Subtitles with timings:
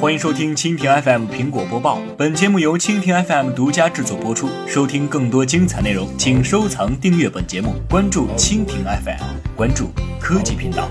[0.00, 4.48] 欢迎收听蜻蜓 FM 苹果播报，本节目由蜻蜓 FM 独家制作播出。
[4.66, 9.22] 收听更多精彩内容，请收藏订阅本节目，关注蜻蜓 FM，
[9.54, 10.88] 关注科技频道。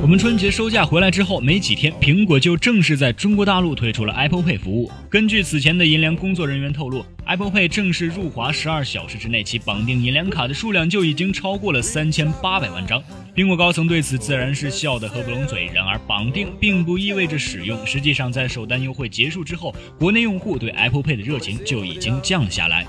[0.00, 4.90] 我们春节收假回来之后没几天，苹果就正式在中国大陆推出了 Apple Pay 服务。
[5.10, 13.02] 根据此前的银联工作人员透露，Apple Pay 正式入华十二小时之内，其绑定银联卡的数量就已经超过了三千八百万张。
[13.34, 15.68] 苹果高层对此自然是笑得合不拢嘴。
[15.74, 17.84] 然而，绑定并不意味着使用。
[17.86, 22.86] 实际上，在首单优惠结束之后，国内用户对 Apple Pay 的热情就已经降了下来。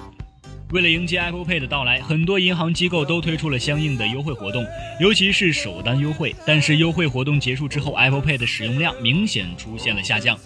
[0.71, 4.65] 为了迎接 Apple Pay 的到来，很多银行机构都推出了相应的优惠活动，
[4.99, 6.35] 尤其是首单优惠。
[6.45, 10.37] 但是优惠活动结束之后，Apple Pay 的使用量明显出现了下降。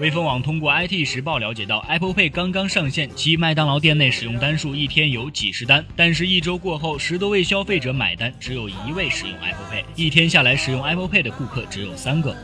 [0.00, 12.34] 微风网通过 IT 时报了解到，Apple Pay 刚刚上线，其麦当劳店内使用单数一天有几十单，但是一周过后，十多位消费者买单，只有一位使用 Apple Pay，一天下来使用 Apple Pay 的顾客只有三个。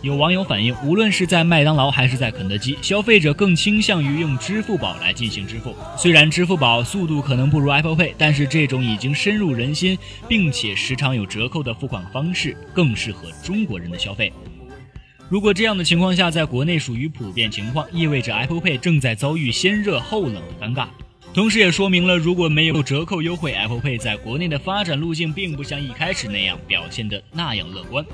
[0.00, 5.76] 有网友反映，无论是在麦当劳还是在肯德基，消费者更倾向于用支付宝来进行支付。
[5.98, 14.32] 虽然支付宝速度可能不如 Apple Pay，但是这种已经深入人心，并且时常有折扣的付款方式，更适合中国人的消费。
[15.28, 20.88] 如果这样的情况下在国内属于普遍情况，意味着 Apple Pay 正在遭遇先热后冷的尴尬，
[21.32, 28.04] 同时也说明了如果没有折扣优惠，Apple Pay 在国内的发展路径并不像一开始那样表现的那样乐观。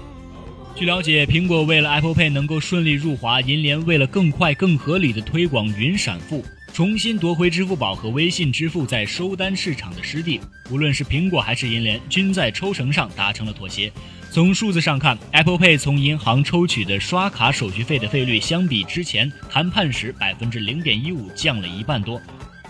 [0.76, 6.44] 据了解，苹果为了 Apple Pay 能够顺利入华，银联为了更快、更合理的推广云闪付，
[6.78, 10.40] 重新夺回支付宝和微信支付在收单市场的失地。
[10.70, 13.90] 无论是苹果还是银联，均在抽成上达成了妥协。
[14.30, 22.22] 从数字上看，Apple Pay 从银行抽取的刷卡手续费的费率，相比之前谈判时百分之零点一五降了一半多。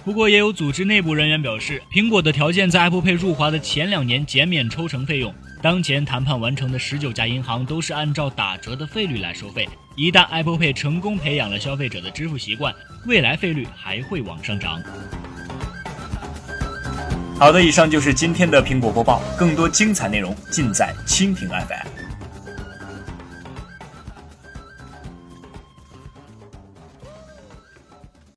[0.07, 5.35] 不过，也有组织内部人员表示，苹果的条件在 Apple Pay 入华的前两年减免抽成费用。
[5.61, 9.69] 当前谈判完成的十九家银行都是按照打折的费率来收费。
[9.97, 12.73] 一旦 Apple Pay 成功培养了消费者的支付习惯，
[13.07, 14.81] 未来费率还会往上涨。
[17.41, 21.98] 好的，以上就是今天的苹果播报，更多精彩内容尽在蜻蜓 FM。